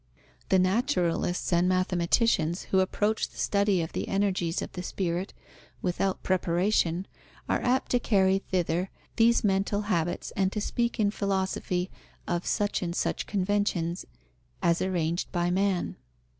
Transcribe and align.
The 0.49 0.57
naturalists 0.57 1.53
and 1.53 1.69
mathematicians 1.69 2.63
who 2.71 2.79
approach 2.79 3.29
the 3.29 3.37
study 3.37 3.83
of 3.83 3.93
the 3.93 4.07
energies 4.07 4.63
of 4.63 4.71
the 4.71 4.81
spirit 4.81 5.31
without 5.83 6.23
preparation, 6.23 7.05
are 7.47 7.61
apt 7.61 7.91
to 7.91 7.99
carry 7.99 8.39
thither 8.39 8.89
these 9.17 9.43
mental 9.43 9.81
habits 9.93 10.33
and 10.35 10.51
to 10.53 10.59
speak, 10.59 10.99
in 10.99 11.11
philosophy, 11.11 11.91
of 12.27 12.47
such 12.47 12.81
and 12.81 12.95
such 12.95 13.27
conventions 13.27 14.07
"as 14.59 14.81
arranged 14.81 15.31
by 15.31 15.51
man." 15.51 15.97